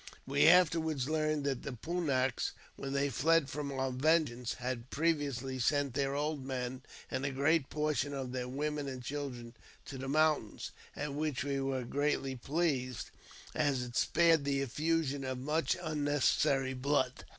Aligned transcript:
We 0.25 0.47
afterward 0.47 1.03
learned 1.07 1.43
that 1.43 1.61
the 1.61 1.73
Pun 1.73 2.07
naks, 2.07 2.53
when 2.75 2.93
they 2.93 3.09
fled 3.11 3.51
from 3.51 3.71
our 3.71 3.91
vengeance, 3.91 4.53
had 4.55 4.89
"previously 4.89 5.59
sent 5.59 5.93
their 5.93 6.15
old 6.15 6.43
men, 6.43 6.81
and 7.11 7.23
a 7.23 7.29
great 7.29 7.69
portion 7.69 8.11
of 8.11 8.31
their 8.31 8.47
women 8.47 8.87
and 8.87 9.03
children, 9.03 9.53
to 9.85 9.99
the 9.99 10.07
mountains, 10.09 10.71
at 10.95 11.13
which 11.13 11.43
we 11.43 11.59
were 11.61 11.83
greatly 11.83 12.35
pleased, 12.35 13.11
as 13.53 13.83
it 13.83 13.95
'spared 13.95 14.43
the 14.43 14.63
effusion 14.63 15.23
of 15.23 15.37
much 15.37 15.77
unnecessary 15.79 16.73
blood. 16.73 17.23